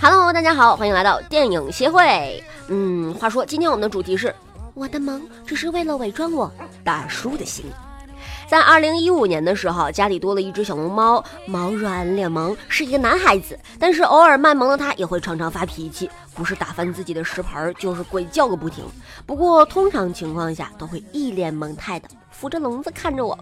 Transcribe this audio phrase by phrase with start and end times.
[0.00, 2.42] Hello，大家好，欢迎来到电影协会。
[2.68, 4.34] 嗯，话说今天我们的主题是
[4.72, 6.50] 我的萌只是为了伪装我
[6.82, 7.66] 大叔的心。
[8.48, 13.58] 在二零一五年的时候，家里多了一只小龙猫，毛软脸萌，是一个男孩子。
[13.78, 18.82] 但是偶尔卖萌的他也会常常发脾气，不是打翻自己的食盆，就是鬼叫个不停。
[19.26, 23.38] 不过通常情况下都会一脸萌态的扶着笼子看着我，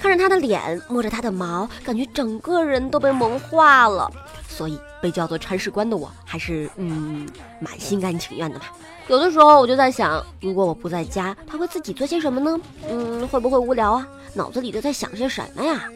[0.00, 4.10] 看着他的脸，摸着他的毛，感觉整个人都被萌化了。
[4.48, 7.28] 所以被叫做铲屎官的我，还是嗯
[7.60, 8.72] 蛮心甘情愿的吧。
[9.06, 12.60] 有的时候我就在想，如果我不在家，他会自己做些什么呢？
[12.90, 14.04] 嗯，会不会无聊啊？
[14.34, 15.88] 脑子里都在想些什么呀？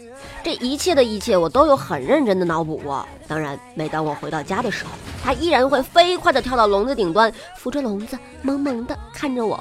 [0.45, 3.05] 这一切的一切，我都有很认真的脑补过。
[3.27, 4.93] 当然，每当我回到家的时候，
[5.27, 9.59] 它依然会飞快地跳到笼子顶端，扶着笼子，萌萌地看着我。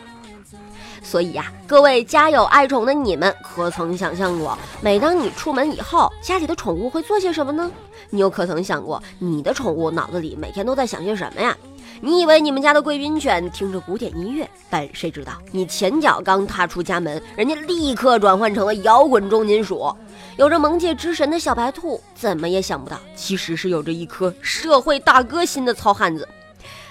[1.02, 7.72] 所以呀，各位家有爱宠的你们，可曾想象过，每当你出门以后，家里的宠物会做些什么呢？
[8.12, 11.58] 你又可曾想过，你的宠物脑子里每天都在想些什么呀？
[12.02, 19.96] 你以为你们家的贵宾犬听着古典音乐，但谁知道你前脚刚踏出家门，人家立刻转换成了摇滚重金属。
[20.38, 26.28] 有着萌界之神的小白兔，怎么也想不到，其实是有着一颗社会大哥心的糙汉子。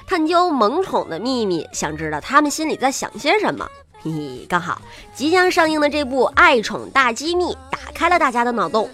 [0.06, 3.68] 探究萌宠的秘密，想知道他们心里在想些什么？
[4.02, 4.80] 嘿嘿，刚好
[5.14, 8.88] 即将上映的这部《爱宠大机密》打开了大家的脑洞。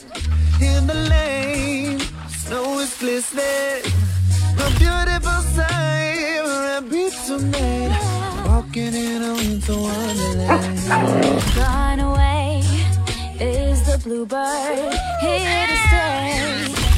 [4.78, 7.92] beautiful sight for a beautiful night.
[8.46, 10.78] Walking in a winter wonderland.
[11.56, 12.62] Gone away
[13.40, 14.94] is the bluebird.
[15.20, 16.30] Here to stay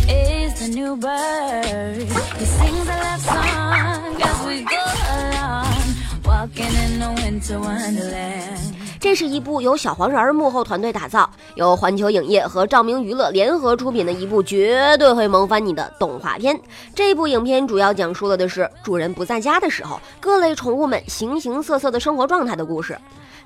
[0.08, 1.96] is the new bird.
[2.38, 4.84] He sings a love song as we go
[5.18, 5.82] along.
[6.24, 8.81] Walking in a winter wonderland.
[9.02, 16.56] 这是一部由小黄人幕后团队打造，由环球影业和照明娱乐联合出品的一部绝对会萌翻你的动画片。
[16.94, 22.96] 这部影片主要讲述了的是主人不在家的时候，各类宠物们形形色色的生活状态的故事。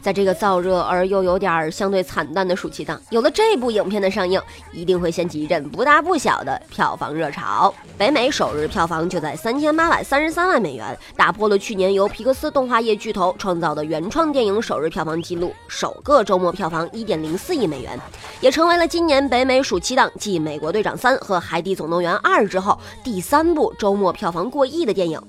[0.02, 4.40] 在这个燥热而又有点相对惨淡的暑期档，有了这部影片的上映，
[4.72, 7.74] 一定会掀起一阵不大不小的票房热潮。
[7.98, 17.98] 北美首日票房就在三千八百三十三万美元，打破了去年由皮克斯动画业巨头创造的原创电影首日票房纪录，首个周末票房一点零四亿美元，
[18.40, 25.20] 也成为了今年北美暑期档继《美国队长三》和《海底总动员二》之后第三部周末票房过亿的电影。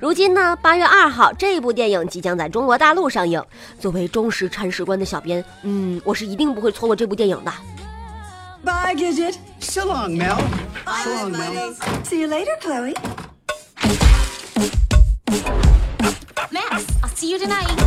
[0.00, 3.42] 如今呢，八月二号，这部电影即将在中国大陆上映。
[3.80, 7.52] 作为忠实铲屎官的小编，嗯，我是一定不会错过这部电影的。
[8.64, 9.34] Bye, Gidget.
[9.60, 10.36] So long, Mel.
[11.02, 11.74] So long, Mel.
[12.04, 12.94] See you later, Chloe.
[16.50, 17.77] Max, I'll see you tonight.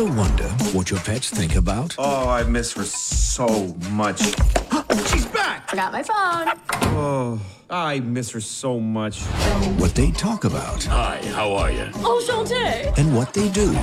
[0.00, 1.94] Ever wonder what your pets think about?
[1.98, 4.22] Oh, I miss her so much.
[5.10, 5.68] She's back.
[5.68, 6.58] Forgot my phone.
[6.96, 7.38] Oh,
[7.68, 9.20] I miss her so much.
[9.76, 10.84] What they talk about?
[10.84, 11.90] Hi, how are you?
[11.96, 12.96] Oh, Shantae.
[12.96, 13.74] And what they do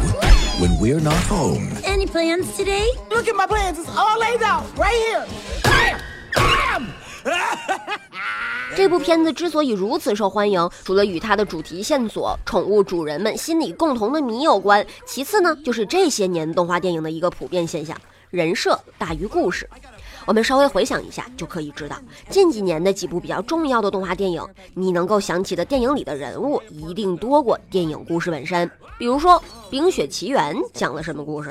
[0.60, 1.70] when we're not home?
[1.84, 2.90] Any plans today?
[3.12, 3.78] Look at my plans.
[3.78, 5.28] It's all laid out right here.
[5.64, 6.94] Bam!
[7.24, 7.77] Bam!
[8.78, 17.98] 这部片子之所以如此受欢迎，除了与它的主题线索、宠物主人们心里共同的谜有关，其次呢，就是这些年动画电影的一个普遍现象：
[18.30, 19.68] 人设大于故事。
[20.28, 21.98] 我们稍微回想一下，就可以知道
[22.30, 24.46] 近几年的几部比较重要的动画电影，
[24.76, 28.70] 你能够想起的电影里的人物一定多过电影故事本身。
[29.00, 29.34] 比如说
[29.72, 31.50] 《冰雪奇缘》讲了什么故事？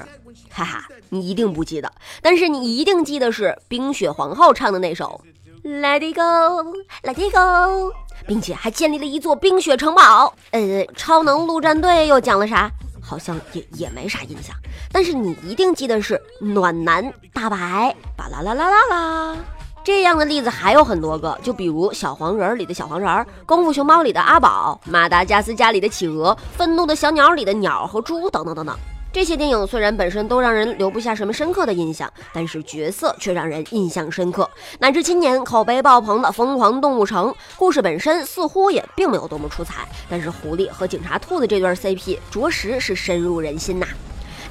[0.49, 1.91] 哈哈，你一定不记得，
[2.23, 5.21] 但是你一定记得是冰雪皇后唱的那首。
[5.67, 6.73] Let it go,
[7.03, 7.93] let it go，
[8.25, 10.33] 并且还建立了一座冰雪城堡。
[10.53, 12.71] 呃，超能陆战队又讲了啥？
[13.03, 14.55] 好像也也没啥印象。
[14.93, 19.37] 但是你一定记得是暖男大白，巴啦啦啦啦啦。
[19.83, 28.77] 这样的例子还有很多个，就比如小黄人里的小黄人，功夫熊猫里的阿宝，马达加斯加里的企鹅，愤怒的小鸟里的鸟和猪等等等等。
[29.17, 34.47] 这些电影虽然本身都让人留不下什么深刻的印象，但是角色却让人印象深刻。
[34.79, 43.87] 乃至今年口碑爆棚的《疯狂动物城》，故事本身似乎也并没有多么出彩，但是狐狸和警察兔的这对 CP 着实是深入人心呐。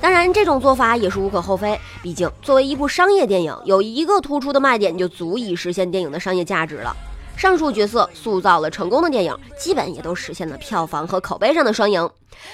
[0.01, 6.91] 当然，这种做法也是无可厚非，毕竟作为一部商业电影，有一个突出的卖点就足以实现电影的商业价值了。
[7.35, 12.09] 上述角色塑造了成功的电影，基本也都实现了票房和口碑上的双赢。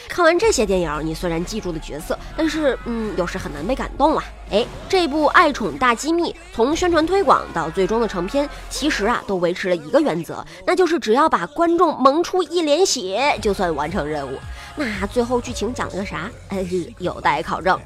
[0.07, 4.24] 看完这些电影，你虽然记住了角色，但是嗯，有时很难被感动啊。
[4.51, 14.38] 哎，这部《爱宠大机密》从宣传推广到最终的成片，其实啊都维持了一个原则，那就是只要把观众萌出一脸血，就算完成任务。
[14.75, 16.29] 那最后剧情讲了个啥？
[16.50, 16.65] 呃，
[17.00, 17.79] 有待考证。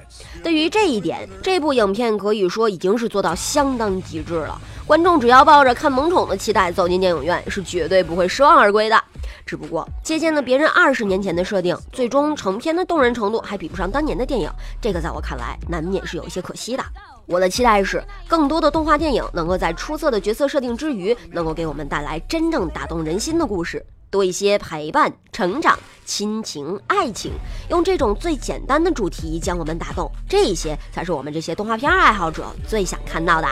[0.44, 4.60] 对于这一点，这部影片可以说已经是做到相当极致了。
[4.86, 9.04] 观众只要抱着看萌宠的期待走进电影院，是绝对不会失望而归的。
[9.46, 14.50] 只不过借鉴了别人二十年前的设定，最终成片的动人程度还比不上当年的电影，
[14.80, 16.84] 这个在我看来难免是有些可惜的。
[17.26, 27.32] 我的期待是，更多的动画电影能够在出色的角色设定之余，能够给我们带来真正打动人心的故事，多一些陪伴、成长、亲情、爱情，
[27.70, 33.48] 用这种最简单的主题将我们打动，这些才是我们这些动画片爱好者最想看到的。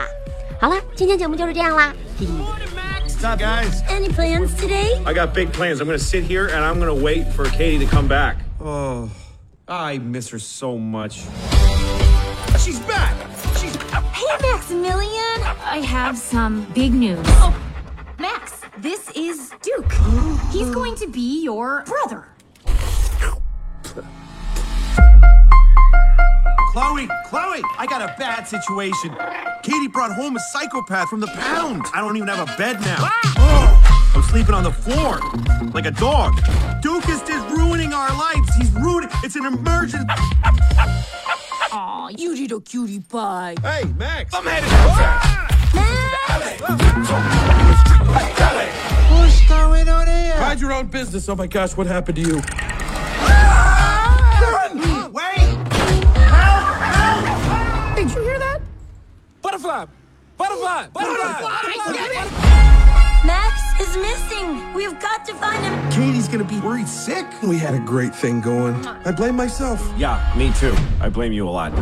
[0.60, 2.32] 好了，今天节目就是这样啦，嘿嘿。
[3.06, 3.82] What's up, guys?
[3.88, 5.02] Any plans today?
[5.04, 5.80] I got big plans.
[5.80, 8.36] I'm gonna sit here and I'm gonna wait for Katie to come back.
[8.60, 9.08] Oh,
[9.66, 11.22] I miss her so much.
[12.58, 13.14] She's back.
[13.56, 13.74] She's.
[14.12, 15.42] Hey, Maximilian.
[15.64, 17.18] I have some big news.
[17.40, 17.54] Oh,
[18.78, 19.92] this is Duke.
[20.50, 22.28] He's going to be your brother.
[26.72, 29.16] Chloe, Chloe, I got a bad situation.
[29.62, 31.86] Katie brought home a psychopath from the pound.
[31.94, 32.96] I don't even have a bed now.
[32.98, 33.34] Ah!
[33.38, 35.20] Oh, I'm sleeping on the floor
[35.72, 36.34] like a dog.
[36.82, 38.52] Duke is just ruining our lives.
[38.56, 39.08] He's ruining.
[39.22, 40.04] It's an emergency.
[41.72, 43.54] Aw, you little cutie pie.
[43.62, 44.34] Hey, Max.
[44.34, 44.70] I'm headed
[48.14, 50.38] What's going on here?
[50.38, 51.28] Mind your own business.
[51.28, 52.40] Oh my gosh, what happened to you?
[54.40, 55.12] Run!
[55.12, 55.56] Wait!
[57.96, 58.60] Did you hear that?
[59.42, 59.86] Butterfly!
[60.36, 60.86] Butterfly!
[60.92, 61.40] Butterfly!
[63.24, 64.72] Max is missing.
[64.74, 65.90] We've got to find him.
[65.90, 67.26] Katie's gonna be worried sick.
[67.42, 68.74] We had a great thing going.
[68.86, 69.80] I blame myself.
[69.96, 70.76] Yeah, me too.
[71.00, 71.72] I blame you a lot.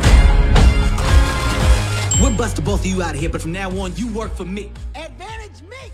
[2.21, 4.45] We'll bust both of you out of here, but from now on, you work for
[4.45, 4.71] me.
[4.95, 5.91] Advantage me!